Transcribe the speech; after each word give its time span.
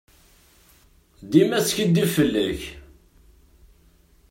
Dima 1.31 1.57
teskidib 1.65 2.09
fell-ak. 2.15 2.61